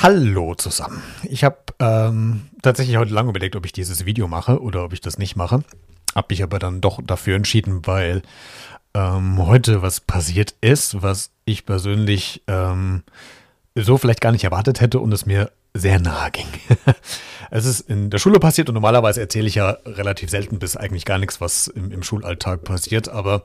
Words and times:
Hallo 0.00 0.54
zusammen. 0.54 1.02
Ich 1.24 1.42
habe 1.42 1.56
ähm, 1.80 2.50
tatsächlich 2.62 2.98
heute 2.98 3.12
lange 3.12 3.30
überlegt, 3.30 3.56
ob 3.56 3.66
ich 3.66 3.72
dieses 3.72 4.04
Video 4.04 4.28
mache 4.28 4.62
oder 4.62 4.84
ob 4.84 4.92
ich 4.92 5.00
das 5.00 5.18
nicht 5.18 5.34
mache. 5.34 5.64
Habe 6.14 6.26
mich 6.30 6.44
aber 6.44 6.60
dann 6.60 6.80
doch 6.80 7.00
dafür 7.04 7.34
entschieden, 7.34 7.84
weil 7.84 8.22
ähm, 8.94 9.44
heute 9.44 9.82
was 9.82 10.00
passiert 10.00 10.54
ist, 10.60 11.02
was 11.02 11.32
ich 11.46 11.66
persönlich 11.66 12.44
ähm, 12.46 13.02
so 13.74 13.98
vielleicht 13.98 14.20
gar 14.20 14.30
nicht 14.30 14.44
erwartet 14.44 14.80
hätte 14.80 15.00
und 15.00 15.12
es 15.12 15.26
mir 15.26 15.50
sehr 15.74 15.98
nahe 15.98 16.30
ging. 16.30 16.46
es 17.50 17.64
ist 17.64 17.80
in 17.80 18.10
der 18.10 18.18
Schule 18.18 18.38
passiert 18.38 18.68
und 18.68 18.74
normalerweise 18.74 19.20
erzähle 19.20 19.48
ich 19.48 19.56
ja 19.56 19.78
relativ 19.84 20.30
selten 20.30 20.60
bis 20.60 20.76
eigentlich 20.76 21.06
gar 21.06 21.18
nichts, 21.18 21.40
was 21.40 21.66
im, 21.66 21.90
im 21.90 22.04
Schulalltag 22.04 22.62
passiert. 22.62 23.08
Aber 23.08 23.42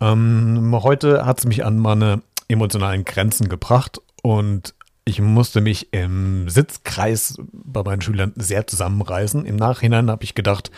ähm, 0.00 0.74
heute 0.82 1.26
hat 1.26 1.40
es 1.40 1.44
mich 1.44 1.66
an 1.66 1.78
meine 1.78 2.22
emotionalen 2.48 3.04
Grenzen 3.04 3.50
gebracht 3.50 4.00
und 4.22 4.72
ich 5.04 5.20
musste 5.20 5.60
mich 5.60 5.92
im 5.92 6.48
Sitzkreis 6.48 7.38
bei 7.52 7.82
meinen 7.82 8.02
Schülern 8.02 8.32
sehr 8.36 8.66
zusammenreißen. 8.66 9.44
Im 9.44 9.56
Nachhinein 9.56 10.10
habe 10.10 10.24
ich 10.24 10.34
gedacht, 10.34 10.70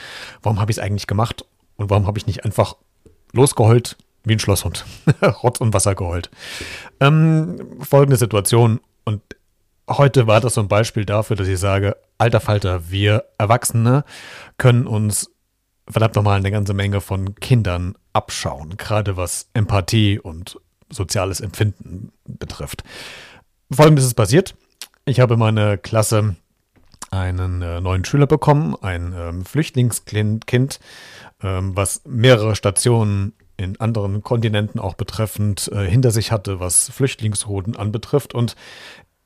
warum 0.43 0.61
habe 0.61 0.71
ich 0.71 0.79
es 0.79 0.83
eigentlich 0.83 1.07
gemacht 1.07 1.45
und 1.77 1.91
warum 1.91 2.07
habe 2.07 2.19
ich 2.19 2.27
nicht 2.27 2.45
einfach 2.45 2.77
losgeheult 3.33 3.97
wie 4.25 4.34
ein 4.34 4.39
Schlosshund, 4.39 4.87
Rotz 5.43 5.61
und 5.61 5.75
Wasser 5.75 5.95
geheult. 5.95 6.31
Ähm, 7.01 7.77
folgende 7.81 8.17
Situation 8.17 8.81
und 9.05 9.21
heute 9.89 10.27
war 10.27 10.41
das 10.41 10.55
so 10.55 10.62
ein 10.62 10.69
Beispiel 10.69 11.05
dafür, 11.05 11.37
dass 11.37 11.48
ich 11.48 11.59
sage, 11.59 11.97
alter 12.17 12.41
Falter, 12.41 12.91
wir 12.91 13.25
Erwachsene 13.37 14.05
können 14.56 14.87
uns 14.87 15.31
verdammt 15.87 16.15
nochmal 16.15 16.39
eine 16.39 16.51
ganze 16.51 16.73
Menge 16.73 17.03
von 17.03 17.34
Kindern 17.34 17.97
abschauen, 18.15 18.79
gerade 18.79 19.19
was 19.19 19.51
Empathie 19.53 20.19
und 20.19 20.59
soziales 20.89 21.41
Empfinden 21.41 22.12
betrifft. 22.25 22.83
Folgendes 23.73 24.05
ist 24.05 24.15
passiert. 24.15 24.57
Ich 25.05 25.21
habe 25.21 25.35
in 25.35 25.41
meiner 25.41 25.77
Klasse 25.77 26.37
einen 27.11 27.63
äh, 27.63 27.81
neuen 27.81 28.05
Schüler 28.05 28.27
bekommen, 28.27 28.75
ein 28.81 29.15
ähm, 29.17 29.45
Flüchtlingskind, 29.45 30.81
ähm, 31.43 31.77
was 31.77 32.03
mehrere 32.05 32.56
Stationen 32.56 33.34
in 33.56 33.79
anderen 33.81 34.23
Kontinenten 34.23 34.81
auch 34.81 34.95
betreffend 34.95 35.71
äh, 35.73 35.89
hinter 35.89 36.11
sich 36.11 36.33
hatte, 36.33 36.59
was 36.59 36.89
Flüchtlingsrouten 36.91 37.77
anbetrifft. 37.77 38.34
Und 38.34 38.56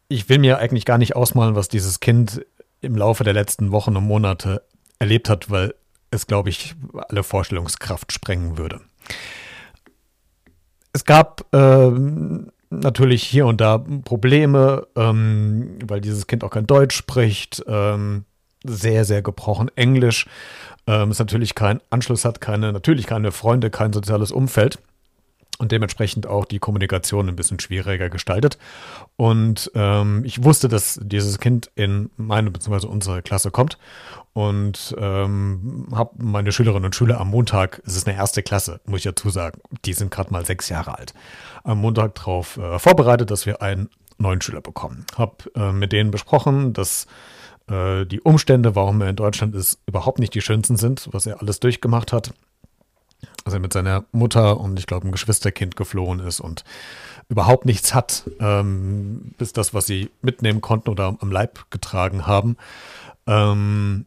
ich 0.09 0.29
will 0.29 0.39
mir 0.39 0.59
eigentlich 0.59 0.85
gar 0.85 0.99
nicht 0.99 1.17
ausmalen, 1.17 1.55
was 1.55 1.69
dieses 1.69 2.01
Kind 2.01 2.45
im 2.81 2.97
Laufe 2.97 3.25
der 3.25 3.33
letzten 3.33 3.73
Wochen 3.73 3.97
und 3.97 4.05
Monate 4.05 4.63
erlebt 4.99 5.29
hat, 5.29 5.51
weil 5.51 5.75
es, 6.11 6.27
glaube 6.27 6.51
ich, 6.51 6.75
alle 7.09 7.23
Vorstellungskraft 7.23 8.13
sprengen 8.13 8.59
würde. 8.59 8.81
Es 10.93 11.05
gab 11.05 11.47
ähm, 11.53 12.51
natürlich 12.71 13.23
hier 13.23 13.47
und 13.47 13.61
da 13.61 13.79
Probleme, 13.79 14.87
ähm, 14.97 15.79
weil 15.87 16.01
dieses 16.01 16.27
Kind 16.27 16.45
auch 16.45 16.51
kein 16.51 16.67
Deutsch 16.67 16.97
spricht, 16.97 17.65
ähm, 17.67 18.25
sehr, 18.65 19.05
sehr 19.05 19.23
gebrochen 19.23 19.71
Englisch, 19.77 20.27
ähm, 20.87 21.11
es 21.11 21.19
natürlich 21.19 21.55
keinen 21.55 21.81
Anschluss 21.91 22.25
hat, 22.25 22.41
keine, 22.41 22.73
natürlich 22.73 23.07
keine 23.07 23.33
Freunde, 23.33 23.71
kein 23.71 23.93
soziales 23.93 24.33
Umfeld 24.33 24.79
und 25.59 25.73
dementsprechend 25.73 26.27
auch 26.27 26.45
die 26.45 26.61
Kommunikation 26.61 27.29
ein 27.29 27.37
bisschen 27.37 27.61
schwieriger 27.61 28.09
gestaltet. 28.09 28.59
Und 29.17 29.71
ähm, 29.75 30.23
ich 30.25 30.43
wusste, 30.45 30.69
dass 30.69 30.99
dieses 31.03 31.39
Kind 31.39 31.71
in 31.75 32.11
meine 32.17 32.51
bzw. 32.51 32.87
unsere 32.87 33.23
Klasse 33.23 33.51
kommt 33.51 33.77
und 34.33 34.95
ähm, 34.99 35.89
habe 35.93 36.13
meine 36.19 36.53
Schülerinnen 36.53 36.87
und 36.87 36.95
Schüler 36.95 37.21
am 37.21 37.31
Montag, 37.31 37.83
es 37.85 37.97
ist 37.97 38.07
eine 38.07 38.17
erste 38.17 38.43
Klasse, 38.43 38.81
muss 38.87 38.99
ich 38.99 39.05
dazu 39.05 39.31
sagen, 39.31 39.61
die 39.85 39.93
sind 39.93 40.11
gerade 40.11 40.33
mal 40.33 40.47
sechs 40.47 40.69
Jahre 40.69 40.97
alt, 40.97 41.13
am 41.65 41.79
Montag 41.79 42.15
darauf 42.15 42.57
äh, 42.57 42.79
vorbereitet, 42.79 43.31
dass 43.31 43.47
wir 43.47 43.61
einen 43.61 43.91
neuen 44.19 44.41
Schüler 44.41 44.61
bekommen. 44.61 45.05
Habe 45.17 45.51
äh, 45.55 45.73
mit 45.73 45.93
denen 45.93 46.11
besprochen, 46.11 46.73
dass 46.73 47.07
äh, 47.69 48.05
die 48.07 48.21
Umstände, 48.21 48.77
warum 48.77 49.01
er 49.01 49.11
in 49.11 49.17
Deutschland 49.17 49.55
ist, 49.55 49.81
überhaupt 49.87 50.19
nicht 50.21 50.35
die 50.35 50.41
schönsten 50.41 50.77
sind, 50.77 51.09
was 51.13 51.27
er 51.27 51.41
alles 51.41 51.61
durchgemacht 51.61 52.13
hat 52.13 52.33
dass 53.49 53.55
er 53.55 53.61
mit 53.61 53.73
seiner 53.73 54.05
Mutter 54.13 54.61
und 54.61 54.79
ich 54.79 54.87
glaube 54.87 55.09
ein 55.09 55.13
Geschwisterkind 55.13 55.75
geflohen 55.75 56.21
ist 56.21 56.39
und 56.39 56.65
überhaupt 57.31 57.65
nichts 57.65 57.95
hat, 57.95 58.25
ähm, 58.41 59.33
bis 59.39 59.55
das, 59.55 59.73
was 59.73 59.87
sie 59.87 60.11
mitnehmen 60.21 60.61
konnten 60.61 60.91
oder 60.91 61.17
am 61.19 61.33
Leib 61.33 61.71
getragen 61.71 62.27
haben. 62.27 62.59
Ähm, 63.27 64.05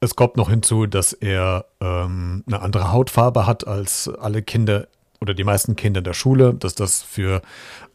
es 0.00 0.16
kommt 0.16 0.36
noch 0.36 0.50
hinzu, 0.50 0.86
dass 0.86 1.12
er 1.12 1.66
ähm, 1.80 2.42
eine 2.48 2.62
andere 2.62 2.90
Hautfarbe 2.90 3.46
hat 3.46 3.64
als 3.64 4.08
alle 4.08 4.42
Kinder 4.42 4.88
oder 5.20 5.34
die 5.34 5.44
meisten 5.44 5.76
Kinder 5.76 6.02
der 6.02 6.12
Schule, 6.12 6.52
dass 6.52 6.74
das 6.74 7.02
für 7.02 7.40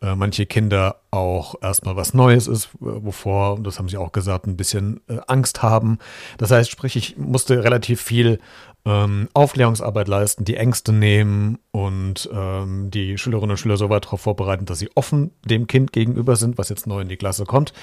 äh, 0.01 0.15
manche 0.15 0.45
Kinder 0.45 0.95
auch 1.11 1.55
erstmal 1.61 1.95
was 1.95 2.13
Neues 2.13 2.47
ist, 2.47 2.69
wovor, 2.79 3.59
das 3.59 3.77
haben 3.77 3.89
sie 3.89 3.97
auch 3.97 4.13
gesagt, 4.13 4.47
ein 4.47 4.57
bisschen 4.57 5.01
äh, 5.07 5.17
Angst 5.27 5.61
haben. 5.61 5.99
Das 6.37 6.51
heißt, 6.51 6.71
sprich, 6.71 6.95
ich 6.95 7.17
musste 7.17 7.63
relativ 7.63 8.01
viel 8.01 8.39
ähm, 8.85 9.27
Aufklärungsarbeit 9.33 10.07
leisten, 10.07 10.45
die 10.45 10.55
Ängste 10.55 10.93
nehmen 10.93 11.59
und 11.71 12.29
ähm, 12.33 12.89
die 12.91 13.17
Schülerinnen 13.17 13.51
und 13.51 13.57
Schüler 13.57 13.77
so 13.77 13.89
weit 13.89 14.05
darauf 14.05 14.21
vorbereiten, 14.21 14.65
dass 14.65 14.79
sie 14.79 14.89
offen 14.95 15.31
dem 15.45 15.67
Kind 15.67 15.91
gegenüber 15.91 16.35
sind, 16.35 16.57
was 16.57 16.69
jetzt 16.69 16.87
neu 16.87 17.01
in 17.01 17.09
die 17.09 17.17
Klasse 17.17 17.45
kommt 17.45 17.73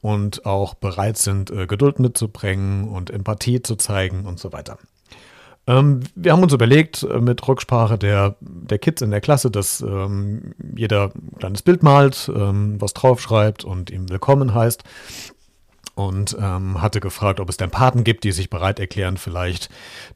und 0.00 0.46
auch 0.46 0.74
bereit 0.74 1.16
sind, 1.16 1.50
äh, 1.50 1.66
Geduld 1.66 1.98
mitzubringen 1.98 2.88
und 2.88 3.10
Empathie 3.10 3.62
zu 3.62 3.76
zeigen 3.76 4.26
und 4.26 4.38
so 4.38 4.52
weiter. 4.52 4.78
Ähm, 5.66 6.00
wir 6.14 6.32
haben 6.32 6.42
uns 6.42 6.52
überlegt, 6.52 7.04
äh, 7.04 7.20
mit 7.20 7.46
Rücksprache 7.46 7.96
der, 7.96 8.36
der 8.40 8.78
Kids 8.78 9.02
in 9.02 9.10
der 9.10 9.20
Klasse, 9.20 9.50
dass 9.50 9.80
ähm, 9.80 10.54
jeder 10.74 11.12
ein 11.14 11.38
kleines 11.38 11.62
Bild 11.62 11.82
malt, 11.82 12.30
ähm, 12.34 12.80
was 12.80 12.92
draufschreibt 12.94 13.64
und 13.64 13.90
ihm 13.90 14.08
willkommen 14.08 14.54
heißt 14.54 14.82
und 15.94 16.36
ähm, 16.40 16.80
hatte 16.80 17.00
gefragt, 17.00 17.40
ob 17.40 17.48
es 17.48 17.56
denn 17.56 17.70
Paten 17.70 18.04
gibt, 18.04 18.24
die 18.24 18.32
sich 18.32 18.50
bereit 18.50 18.78
erklären, 18.78 19.16
vielleicht 19.16 19.68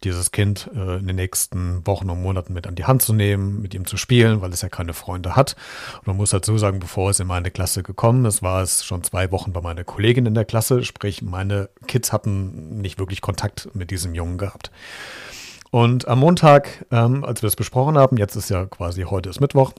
dieses 0.02 0.32
Kind 0.32 0.70
äh, 0.74 0.98
in 0.98 1.06
den 1.06 1.16
nächsten 1.16 1.86
Wochen 1.86 2.10
und 2.10 2.22
Monaten 2.22 2.52
mit 2.52 2.66
an 2.66 2.74
die 2.74 2.84
Hand 2.84 3.02
zu 3.02 3.12
nehmen, 3.12 3.60
mit 3.60 3.74
ihm 3.74 3.86
zu 3.86 3.96
spielen, 3.96 4.40
weil 4.40 4.52
es 4.52 4.62
ja 4.62 4.68
keine 4.68 4.94
Freunde 4.94 5.36
hat. 5.36 5.56
Und 5.98 6.06
man 6.08 6.16
muss 6.16 6.30
dazu 6.30 6.56
sagen, 6.58 6.78
bevor 6.78 7.10
es 7.10 7.20
in 7.20 7.26
meine 7.26 7.50
Klasse 7.50 7.82
gekommen 7.82 8.24
ist, 8.24 8.42
war 8.42 8.62
es 8.62 8.84
schon 8.84 9.02
zwei 9.02 9.30
Wochen 9.30 9.52
bei 9.52 9.60
meiner 9.60 9.84
Kollegin 9.84 10.26
in 10.26 10.34
der 10.34 10.44
Klasse, 10.44 10.84
sprich 10.84 11.22
meine 11.22 11.68
Kids 11.86 12.12
hatten 12.12 12.80
nicht 12.80 12.98
wirklich 12.98 13.20
Kontakt 13.20 13.68
mit 13.74 13.90
diesem 13.90 14.14
Jungen 14.14 14.38
gehabt. 14.38 14.70
Und 15.70 16.06
am 16.06 16.20
Montag, 16.20 16.86
ähm, 16.92 17.24
als 17.24 17.42
wir 17.42 17.48
es 17.48 17.56
besprochen 17.56 17.98
haben, 17.98 18.16
jetzt 18.16 18.36
ist 18.36 18.48
ja 18.48 18.64
quasi 18.66 19.02
heute 19.02 19.28
ist 19.28 19.40
Mittwoch, 19.40 19.72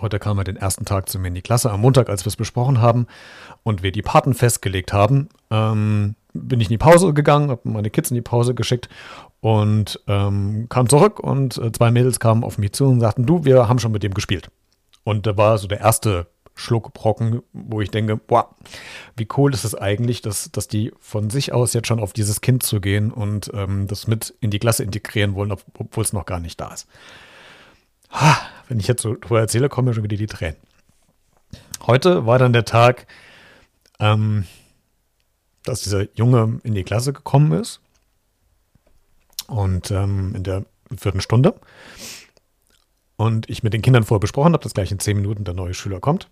Heute 0.00 0.18
kam 0.18 0.38
er 0.38 0.44
den 0.44 0.56
ersten 0.56 0.84
Tag 0.84 1.08
zu 1.08 1.18
mir 1.18 1.28
in 1.28 1.34
die 1.34 1.42
Klasse. 1.42 1.70
Am 1.70 1.80
Montag, 1.80 2.08
als 2.08 2.24
wir 2.24 2.28
es 2.28 2.36
besprochen 2.36 2.80
haben 2.80 3.06
und 3.62 3.82
wir 3.82 3.92
die 3.92 4.02
Paten 4.02 4.34
festgelegt 4.34 4.92
haben, 4.92 5.28
ähm, 5.50 6.14
bin 6.32 6.60
ich 6.60 6.66
in 6.66 6.74
die 6.74 6.78
Pause 6.78 7.14
gegangen, 7.14 7.50
habe 7.50 7.62
meine 7.64 7.90
Kids 7.90 8.10
in 8.10 8.14
die 8.14 8.22
Pause 8.22 8.54
geschickt 8.54 8.88
und 9.40 10.00
ähm, 10.06 10.66
kam 10.68 10.88
zurück 10.88 11.20
und 11.20 11.56
äh, 11.58 11.72
zwei 11.72 11.90
Mädels 11.90 12.20
kamen 12.20 12.44
auf 12.44 12.58
mich 12.58 12.72
zu 12.72 12.86
und 12.86 13.00
sagten, 13.00 13.26
du, 13.26 13.44
wir 13.44 13.68
haben 13.68 13.78
schon 13.78 13.92
mit 13.92 14.02
dem 14.02 14.14
gespielt. 14.14 14.50
Und 15.04 15.26
da 15.26 15.36
war 15.36 15.56
so 15.58 15.68
der 15.68 15.80
erste 15.80 16.26
Schluckbrocken, 16.54 17.42
wo 17.52 17.80
ich 17.80 17.90
denke, 17.90 18.16
boah, 18.16 18.54
wie 19.16 19.28
cool 19.36 19.52
ist 19.52 19.64
es 19.64 19.74
eigentlich, 19.74 20.22
dass, 20.22 20.50
dass 20.50 20.68
die 20.68 20.92
von 21.00 21.30
sich 21.30 21.52
aus 21.52 21.74
jetzt 21.74 21.86
schon 21.86 22.00
auf 22.00 22.12
dieses 22.12 22.40
Kind 22.40 22.62
zu 22.62 22.80
gehen 22.80 23.10
und 23.12 23.50
ähm, 23.54 23.86
das 23.86 24.06
mit 24.06 24.34
in 24.40 24.50
die 24.50 24.58
Klasse 24.58 24.82
integrieren 24.82 25.34
wollen, 25.34 25.52
obwohl 25.52 26.02
es 26.02 26.14
noch 26.14 26.24
gar 26.24 26.40
nicht 26.40 26.60
da 26.60 26.72
ist. 26.72 26.88
Ha, 28.10 28.38
wenn 28.68 28.80
ich 28.80 28.86
jetzt 28.86 29.02
so 29.02 29.14
drüber 29.14 29.40
erzähle, 29.40 29.68
kommen 29.68 29.88
mir 29.88 29.94
schon 29.94 30.04
wieder 30.04 30.16
die 30.16 30.26
Tränen. 30.26 30.56
Heute 31.86 32.26
war 32.26 32.38
dann 32.38 32.52
der 32.52 32.64
Tag, 32.64 33.06
ähm, 33.98 34.46
dass 35.64 35.82
dieser 35.82 36.06
Junge 36.14 36.60
in 36.62 36.74
die 36.74 36.84
Klasse 36.84 37.12
gekommen 37.12 37.52
ist. 37.52 37.80
Und 39.46 39.90
ähm, 39.90 40.34
in 40.34 40.42
der 40.42 40.64
vierten 40.96 41.20
Stunde. 41.20 41.54
Und 43.16 43.48
ich 43.48 43.62
mit 43.62 43.72
den 43.72 43.82
Kindern 43.82 44.04
vorher 44.04 44.20
besprochen 44.20 44.52
habe, 44.52 44.62
dass 44.62 44.74
gleich 44.74 44.90
in 44.92 44.98
zehn 44.98 45.16
Minuten 45.16 45.44
der 45.44 45.54
neue 45.54 45.74
Schüler 45.74 46.00
kommt. 46.00 46.28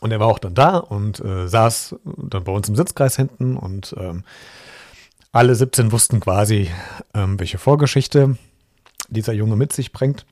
Und 0.00 0.10
er 0.10 0.20
war 0.20 0.26
auch 0.26 0.40
dann 0.40 0.54
da 0.54 0.78
und 0.78 1.20
äh, 1.20 1.46
saß 1.46 1.96
dann 2.04 2.44
bei 2.44 2.52
uns 2.52 2.68
im 2.68 2.74
Sitzkreis 2.74 3.14
hinten 3.14 3.56
und 3.56 3.94
ähm, 3.96 4.24
alle 5.30 5.54
17 5.54 5.92
wussten 5.92 6.18
quasi, 6.18 6.70
ähm, 7.14 7.38
welche 7.38 7.58
Vorgeschichte 7.58 8.36
dieser 9.08 9.32
Junge 9.32 9.56
mit 9.56 9.72
sich 9.72 9.92
bringt. 9.92 10.26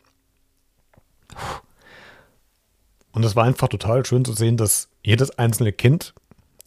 Und 3.13 3.25
es 3.25 3.37
war 3.37 3.45
einfach 3.45 3.69
total 3.69 4.05
schön 4.05 4.25
zu 4.25 4.33
sehen, 4.33 4.57
dass 4.57 4.89
jedes 5.03 5.37
einzelne 5.39 5.73
Kind 5.73 6.15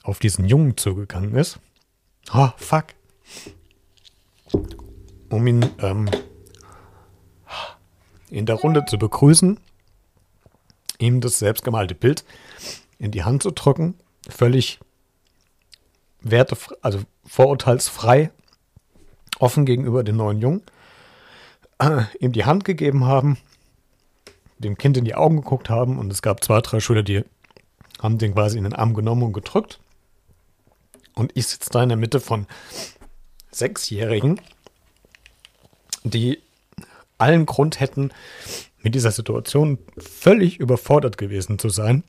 auf 0.03 0.19
diesen 0.19 0.45
Jungen 0.45 0.77
zugegangen 0.77 1.35
ist. 1.35 1.59
Oh, 2.33 2.49
fuck. 2.57 2.87
Um 5.29 5.47
ihn 5.47 5.65
ähm, 5.79 6.09
in 8.29 8.45
der 8.45 8.55
Runde 8.55 8.85
zu 8.85 8.97
begrüßen, 8.97 9.59
ihm 10.99 11.21
das 11.21 11.39
selbstgemalte 11.39 11.95
Bild 11.95 12.23
in 12.99 13.11
die 13.11 13.23
Hand 13.23 13.43
zu 13.43 13.51
drücken, 13.51 13.95
völlig 14.29 14.79
werte, 16.21 16.57
also 16.81 17.01
vorurteilsfrei, 17.25 18.31
offen 19.39 19.65
gegenüber 19.65 20.03
den 20.03 20.17
neuen 20.17 20.39
Jungen, 20.41 20.63
äh, 21.79 22.03
ihm 22.19 22.31
die 22.31 22.45
Hand 22.45 22.63
gegeben 22.65 23.05
haben 23.05 23.37
dem 24.63 24.77
Kind 24.77 24.97
in 24.97 25.05
die 25.05 25.15
Augen 25.15 25.37
geguckt 25.37 25.69
haben 25.69 25.99
und 25.99 26.11
es 26.11 26.21
gab 26.21 26.43
zwei, 26.43 26.61
drei 26.61 26.79
Schüler, 26.79 27.03
die 27.03 27.23
haben 28.01 28.17
den 28.17 28.33
quasi 28.33 28.57
in 28.57 28.63
den 28.63 28.73
Arm 28.73 28.93
genommen 28.93 29.23
und 29.23 29.33
gedrückt. 29.33 29.79
Und 31.13 31.31
ich 31.35 31.47
sitze 31.47 31.69
da 31.69 31.83
in 31.83 31.89
der 31.89 31.97
Mitte 31.97 32.19
von 32.19 32.47
Sechsjährigen, 33.51 34.41
die 36.03 36.39
allen 37.17 37.45
Grund 37.45 37.79
hätten, 37.79 38.11
mit 38.81 38.95
dieser 38.95 39.11
Situation 39.11 39.77
völlig 39.97 40.59
überfordert 40.59 41.17
gewesen 41.17 41.59
zu 41.59 41.69
sein. 41.69 42.03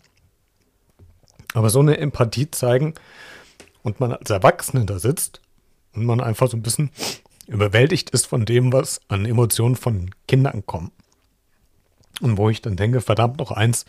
Aber 1.53 1.71
so 1.71 1.81
eine 1.81 1.99
Empathie 1.99 2.51
zeigen 2.51 2.95
und 3.83 4.01
man 4.01 4.13
als 4.13 4.31
Erwachsene 4.31 4.85
da 4.85 4.99
sitzt 4.99 5.41
und 5.95 6.05
man 6.05 6.21
einfach 6.21 6.49
so 6.49 6.57
ein 6.57 6.63
bisschen 6.63 6.91
überwältigt 7.47 8.11
ist 8.11 8.27
von 8.27 8.45
dem, 8.45 8.73
was 8.73 9.01
an 9.09 9.27
Emotionen 9.27 9.77
von 9.77 10.11
Kindern 10.27 10.65
kommt. 10.67 10.91
Und 12.21 12.37
wo 12.37 12.49
ich 12.49 12.63
dann 12.63 12.77
denke, 12.77 13.01
verdammt 13.01 13.39
noch 13.39 13.51
eins, 13.51 13.85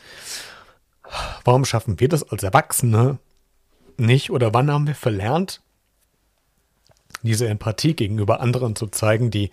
warum 1.44 1.66
schaffen 1.66 2.00
wir 2.00 2.10
das 2.10 2.24
als 2.24 2.44
Erwachsene 2.44 3.20
nicht? 3.98 4.32
Oder 4.32 4.54
wann 4.54 4.72
haben 4.72 4.88
wir 4.88 4.96
verlernt, 4.96 5.62
diese 7.22 7.48
Empathie 7.48 7.96
gegenüber 7.96 8.40
anderen 8.40 8.76
zu 8.76 8.88
zeigen, 8.88 9.32
die 9.32 9.52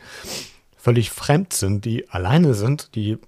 völlig 0.76 1.10
fremd 1.10 1.52
sind, 1.52 1.84
die 1.84 2.08
alleine 2.10 2.54
sind, 2.54 2.94
die 2.94 3.18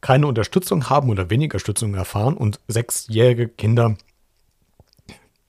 keine 0.00 0.26
Unterstützung 0.26 0.88
haben 0.90 1.10
oder 1.10 1.30
weniger 1.30 1.54
Unterstützung 1.54 1.94
erfahren? 1.94 2.36
Und 2.36 2.60
sechsjährige 2.68 3.48
Kinder 3.48 3.96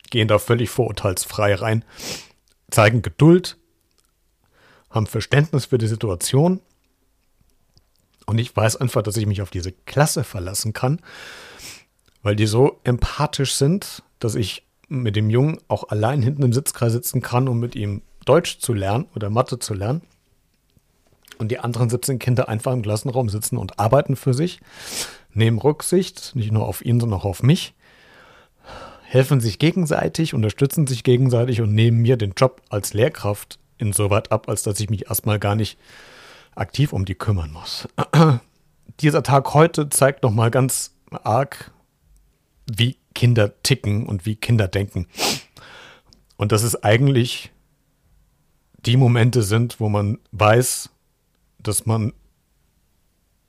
gehen 0.10 0.28
da 0.28 0.39
völlig 0.39 0.69
vorurteilsfrei 0.69 1.56
rein, 1.56 1.84
zeigen 2.69 3.01
Geduld, 3.01 3.57
haben 4.89 5.07
Verständnis 5.07 5.66
für 5.66 5.80
die 5.80 5.88
Situation 5.88 6.62
und 8.25 8.38
ich 8.38 8.56
weiß 8.56 8.78
einfach, 8.78 9.02
dass 9.02 9.18
ich 9.18 9.25
mich 9.25 9.42
auf 9.42 9.50
diese 9.50 9.72
Klasse 9.72 10.24
verlassen 10.24 10.74
kann, 10.74 11.00
weil 12.22 12.36
die 12.36 12.48
so 12.48 12.80
empathisch 12.84 13.54
sind, 13.54 14.04
dass 14.20 14.36
ich 14.36 14.66
mit 14.88 15.16
dem 15.16 15.30
Jungen 15.30 15.58
auch 15.68 15.90
allein 15.90 16.22
hinten 16.22 16.44
im 16.44 16.54
Sitzkreis 16.54 16.94
sitzen 16.94 17.22
kann, 17.22 17.48
um 17.48 17.60
mit 17.60 17.75
ihm 17.75 18.02
Deutsch 18.25 18.60
zu 18.60 18.74
lernen 18.74 19.08
oder 19.16 19.30
Mathe 19.30 19.60
zu 19.60 19.74
lernen. 19.74 20.02
Und 21.40 21.50
die 21.50 21.60
anderen 21.60 21.90
17 21.90 22.20
Kinder 22.20 22.48
einfach 22.48 22.72
im 22.72 22.84
Klassenraum 22.84 23.28
sitzen 23.28 23.58
und 23.58 23.80
arbeiten 23.80 24.16
für 24.16 24.34
sich, 24.34 24.60
nehmen 25.34 25.58
Rücksicht, 25.58 26.36
nicht 26.36 26.52
nur 26.52 26.68
auf 26.68 26.86
ihn, 26.86 27.00
sondern 27.00 27.20
auch 27.20 27.25
auf 27.25 27.44
mich, 27.44 27.74
helfen 29.04 29.42
sich 29.42 29.60
gegenseitig, 29.60 30.34
unterstützen 30.34 30.88
sich 30.88 31.04
gegenseitig 31.04 31.62
und 31.62 31.74
nehmen 31.74 32.02
mir 32.02 32.18
den 32.18 32.34
Job 32.38 32.62
als 32.70 32.94
Lehrkraft 32.94 33.60
insoweit 33.78 34.31
ab, 34.31 34.48
als 34.48 34.64
dass 34.64 34.80
ich 34.80 34.90
mich 34.90 35.08
erstmal 35.08 35.40
gar 35.40 35.56
nicht 35.56 35.78
aktiv 36.56 36.94
um 36.94 37.06
die 37.06 37.16
kümmern 37.16 37.52
muss. 37.52 37.88
Dieser 39.00 39.24
Tag 39.24 39.54
heute 39.54 39.90
zeigt 39.90 40.24
nochmal 40.24 40.52
ganz 40.52 40.96
arg, 41.24 41.72
wie 42.66 42.98
Kinder 43.16 43.62
ticken 43.64 44.06
und 44.06 44.26
wie 44.26 44.36
Kinder 44.36 44.68
denken. 44.68 45.08
Und 46.38 46.52
dass 46.52 46.64
es 46.64 46.84
eigentlich 46.84 47.52
die 48.86 48.98
Momente 48.98 49.44
sind, 49.44 49.80
wo 49.80 49.90
man 49.90 50.20
weiß, 50.32 50.90
dass 51.60 51.86
man 51.86 52.14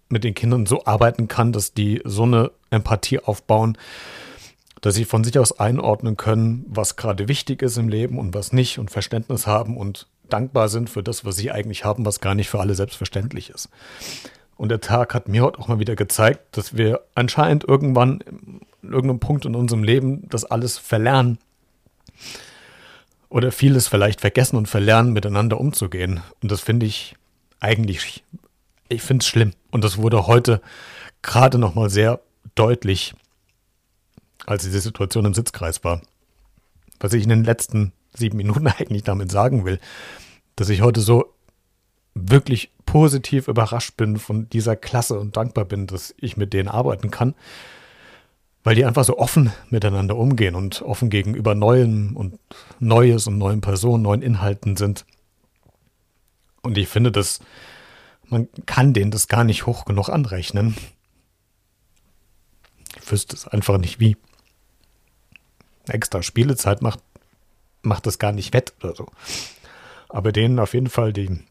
mit 0.09 0.25
den 0.25 0.35
Kindern 0.35 0.67
so 0.67 0.85
arbeiten 0.85 1.29
kann, 1.29 1.53
dass 1.53 1.75
die 1.75 2.01
so 2.05 2.23
eine 2.23 2.53
Empathie 2.71 3.19
aufbauen, 3.19 3.77
dass 4.81 4.95
sie 4.95 5.05
von 5.05 5.25
sich 5.25 5.39
aus 5.39 5.59
einordnen 5.59 6.17
können, 6.17 6.65
was 6.69 6.97
gerade 6.97 7.27
wichtig 7.27 7.63
ist 7.63 7.79
im 7.79 7.89
Leben 7.89 8.19
und 8.19 8.35
was 8.35 8.53
nicht 8.53 8.79
und 8.79 8.91
Verständnis 8.91 9.47
haben 9.47 9.77
und 9.77 10.07
dankbar 10.29 10.69
sind 10.69 10.91
für 10.91 11.03
das, 11.03 11.25
was 11.25 11.37
sie 11.37 11.51
eigentlich 11.51 11.85
haben, 11.85 12.05
was 12.05 12.21
gar 12.21 12.35
nicht 12.35 12.49
für 12.49 12.61
alle 12.61 12.75
selbstverständlich 12.75 13.51
ist. 13.51 13.69
Und 14.57 14.69
der 14.69 14.81
Tag 14.81 15.15
hat 15.15 15.29
mir 15.29 15.43
heute 15.43 15.59
auch 15.59 15.69
mal 15.69 15.81
wieder 15.81 15.97
gezeigt, 15.97 16.57
dass 16.57 16.77
wir 16.77 17.01
anscheinend 17.15 17.65
irgendwann 17.65 18.21
in 18.21 18.93
irgendeinem 18.93 19.21
Punkt 19.21 19.45
in 19.45 19.55
unserem 19.55 19.83
Leben 19.83 20.29
das 20.29 20.45
alles 20.45 20.79
verlernen 20.79 21.39
oder 23.29 23.51
vieles 23.51 23.89
vielleicht 23.89 24.21
vergessen 24.21 24.57
und 24.57 24.69
verlernen, 24.69 25.13
miteinander 25.13 25.59
umzugehen. 25.59 26.21
Und 26.41 26.53
das 26.53 26.61
finde 26.61 26.87
ich 26.87 27.17
eigentlich, 27.59 28.23
ich 28.89 29.03
finde 29.03 29.23
es 29.23 29.29
schlimm. 29.29 29.55
Und 29.73 29.83
das 29.83 29.99
wurde 29.99 30.27
heute 30.29 30.61
gerade 31.23 31.59
nochmal 31.59 31.91
sehr 31.91 32.21
deutlich, 32.55 33.15
als 34.47 34.63
diese 34.63 34.81
Situation 34.81 35.25
im 35.25 35.35
Sitzkreis 35.35 35.83
war. 35.83 36.01
Was 37.01 37.13
ich 37.13 37.25
in 37.25 37.31
den 37.31 37.45
letzten 37.45 37.93
sieben 38.15 38.37
Minuten 38.37 38.67
eigentlich 38.79 39.03
damit 39.03 39.31
sagen 39.31 39.65
will, 39.65 39.79
dass 40.57 40.69
ich 40.69 40.83
heute 40.83 41.01
so 41.01 41.35
wirklich 42.15 42.71
positiv 42.87 43.49
überrascht 43.49 43.97
bin 43.97 44.19
von 44.19 44.49
dieser 44.49 44.77
Klasse 44.77 45.19
und 45.19 45.37
dankbar 45.37 45.65
bin, 45.65 45.87
dass 45.87 46.15
ich 46.19 46.37
mit 46.37 46.53
denen 46.53 46.69
arbeiten 46.69 47.11
kann, 47.11 47.35
weil 48.63 48.77
die 48.77 48.85
einfach 48.85 49.05
so 49.05 49.19
offen 49.19 49.53
miteinander 49.69 50.17
umgehen 50.17 50.55
und 50.55 50.83
offen 50.83 51.11
gegenüber 51.11 51.55
Neuen 51.55 52.15
und 52.15 52.39
Neues 52.79 53.27
und 53.27 53.39
neuen 53.39 53.61
Personen, 53.61 54.05
neuen 54.05 54.23
Inhalten 54.23 54.77
sind. 54.77 55.05
Und 56.63 56.79
ich 56.79 56.89
finde, 56.89 57.11
dass 57.11 57.41
man 58.29 58.49
kann 58.65 58.95
denen 58.95 59.11
das 59.11 59.29
gar 59.29 59.45
nicht 59.45 59.67
hoch 59.67 59.85
genug 59.85 60.09
anrechnen. 60.09 60.77
Ich 63.03 63.11
wüsste 63.13 63.37
es 63.37 63.47
einfach 63.47 63.77
nicht 63.77 64.01
wie. 64.01 64.17
Extra 65.87 66.23
Spielezeit 66.23 66.81
macht, 66.81 67.01
macht 67.85 68.07
das 68.07 68.19
gar 68.19 68.33
nicht 68.33 68.53
wett 68.53 68.75
oder 68.83 68.95
so. 68.95 69.07
Aber 70.09 70.33
denen 70.33 70.59
auf 70.59 70.75
jeden 70.75 70.89
Fall 70.89 71.13
den, 71.13 71.47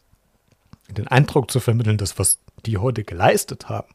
den 0.89 1.07
Eindruck 1.07 1.51
zu 1.51 1.59
vermitteln, 1.59 1.97
dass 1.97 2.19
was 2.19 2.39
die 2.65 2.77
heute 2.77 3.03
geleistet 3.03 3.69
haben, 3.69 3.93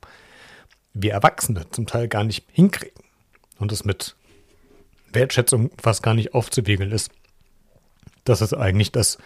wir 0.94 1.12
Erwachsene 1.12 1.70
zum 1.70 1.86
Teil 1.86 2.08
gar 2.08 2.24
nicht 2.24 2.44
hinkriegen 2.52 3.02
und 3.58 3.72
es 3.72 3.84
mit 3.84 4.14
Wertschätzung 5.12 5.70
fast 5.80 6.02
gar 6.02 6.14
nicht 6.14 6.34
aufzuwiegeln 6.34 6.92
ist. 6.92 7.10
Das 8.24 8.40
ist 8.42 8.52
eigentlich 8.52 8.92
das, 8.92 9.18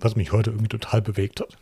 was 0.00 0.16
mich 0.16 0.32
heute 0.32 0.50
irgendwie 0.50 0.68
total 0.68 1.00
bewegt 1.02 1.40
hat. 1.40 1.56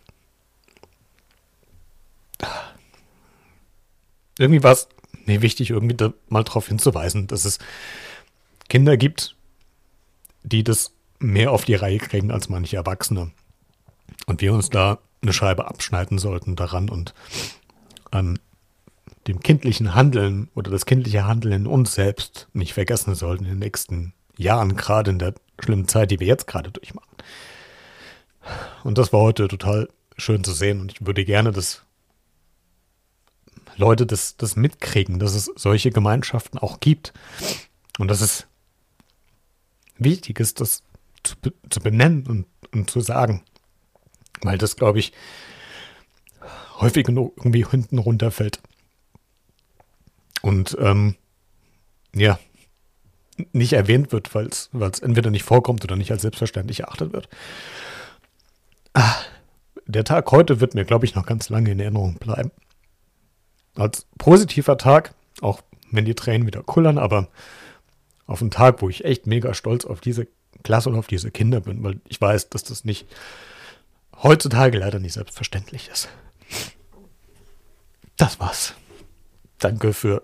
Irgendwie 4.38 4.62
war 4.62 4.72
es 4.72 4.88
mir 5.24 5.42
wichtig, 5.42 5.70
irgendwie 5.70 6.12
mal 6.28 6.44
darauf 6.44 6.68
hinzuweisen, 6.68 7.26
dass 7.26 7.44
es 7.44 7.58
Kinder 8.68 8.96
gibt, 8.96 9.35
die 10.46 10.64
das 10.64 10.92
mehr 11.18 11.52
auf 11.52 11.64
die 11.64 11.74
Reihe 11.74 11.98
kriegen 11.98 12.30
als 12.30 12.48
manche 12.48 12.76
Erwachsene. 12.76 13.32
Und 14.26 14.40
wir 14.40 14.54
uns 14.54 14.70
da 14.70 14.98
eine 15.22 15.32
Scheibe 15.32 15.66
abschneiden 15.66 16.18
sollten 16.18 16.56
daran 16.56 16.88
und 16.88 17.14
an 18.10 18.38
dem 19.26 19.40
kindlichen 19.40 19.94
Handeln 19.94 20.48
oder 20.54 20.70
das 20.70 20.86
kindliche 20.86 21.26
Handeln 21.26 21.52
in 21.52 21.66
uns 21.66 21.94
selbst 21.94 22.48
nicht 22.52 22.74
vergessen 22.74 23.14
sollten 23.14 23.44
in 23.44 23.50
den 23.50 23.58
nächsten 23.58 24.14
Jahren, 24.36 24.76
gerade 24.76 25.10
in 25.10 25.18
der 25.18 25.34
schlimmen 25.58 25.88
Zeit, 25.88 26.10
die 26.10 26.20
wir 26.20 26.26
jetzt 26.26 26.46
gerade 26.46 26.70
durchmachen. 26.70 27.08
Und 28.84 28.98
das 28.98 29.12
war 29.12 29.20
heute 29.20 29.48
total 29.48 29.88
schön 30.16 30.44
zu 30.44 30.52
sehen 30.52 30.80
und 30.80 30.92
ich 30.92 31.04
würde 31.04 31.24
gerne, 31.24 31.50
dass 31.50 31.82
Leute 33.76 34.06
das, 34.06 34.36
das 34.36 34.54
mitkriegen, 34.54 35.18
dass 35.18 35.34
es 35.34 35.50
solche 35.56 35.90
Gemeinschaften 35.90 36.58
auch 36.58 36.78
gibt 36.78 37.12
und 37.98 38.08
dass 38.08 38.20
es 38.20 38.46
wichtig 39.98 40.40
ist, 40.40 40.60
das 40.60 40.82
zu, 41.22 41.34
zu 41.70 41.80
benennen 41.80 42.26
und, 42.26 42.46
und 42.72 42.90
zu 42.90 43.00
sagen. 43.00 43.42
Weil 44.42 44.58
das, 44.58 44.76
glaube 44.76 44.98
ich, 44.98 45.12
häufig 46.78 47.06
genug 47.06 47.34
irgendwie 47.36 47.64
hinten 47.64 47.98
runterfällt. 47.98 48.60
Und 50.42 50.76
ähm, 50.80 51.16
ja, 52.14 52.38
nicht 53.52 53.72
erwähnt 53.72 54.12
wird, 54.12 54.34
weil 54.34 54.48
es 54.48 54.70
entweder 55.00 55.30
nicht 55.30 55.44
vorkommt 55.44 55.84
oder 55.84 55.96
nicht 55.96 56.10
als 56.10 56.22
selbstverständlich 56.22 56.80
erachtet 56.80 57.12
wird. 57.12 57.28
Ah, 58.94 59.14
der 59.86 60.04
Tag 60.04 60.30
heute 60.32 60.60
wird 60.60 60.74
mir, 60.74 60.84
glaube 60.84 61.04
ich, 61.04 61.14
noch 61.14 61.26
ganz 61.26 61.48
lange 61.48 61.70
in 61.70 61.80
Erinnerung 61.80 62.14
bleiben. 62.14 62.50
Als 63.74 64.06
positiver 64.18 64.78
Tag, 64.78 65.14
auch 65.42 65.60
wenn 65.90 66.06
die 66.06 66.14
Tränen 66.14 66.46
wieder 66.46 66.62
kullern, 66.62 66.98
aber 66.98 67.28
auf 68.26 68.40
einen 68.40 68.50
Tag, 68.50 68.82
wo 68.82 68.88
ich 68.88 69.04
echt 69.04 69.26
mega 69.26 69.54
stolz 69.54 69.84
auf 69.84 70.00
diese 70.00 70.26
Klasse 70.62 70.88
und 70.88 70.96
auf 70.96 71.06
diese 71.06 71.30
Kinder 71.30 71.60
bin, 71.60 71.82
weil 71.82 72.00
ich 72.08 72.20
weiß, 72.20 72.48
dass 72.50 72.64
das 72.64 72.84
nicht 72.84 73.06
heutzutage 74.22 74.78
leider 74.78 74.98
nicht 74.98 75.12
selbstverständlich 75.12 75.88
ist. 75.92 76.08
Das 78.16 78.40
war's. 78.40 78.74
Danke 79.58 79.92
für 79.92 80.22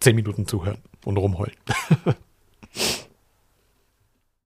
zehn 0.00 0.16
Minuten 0.16 0.46
zuhören 0.46 0.78
und 1.04 1.16
rumheulen. 1.16 1.56